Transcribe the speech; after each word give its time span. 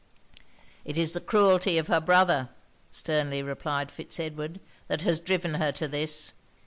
'It 0.83 0.97
is 0.97 1.13
the 1.13 1.21
cruelty 1.21 1.77
of 1.77 1.85
her 1.85 2.01
brother,' 2.01 2.49
sternly 2.89 3.43
replied 3.43 3.91
Fitz 3.91 4.19
Edward, 4.19 4.59
'that 4.87 5.03
has 5.03 5.19
driven 5.19 5.53
her 5.53 5.71
to 5.71 5.87
this. 5.87 6.33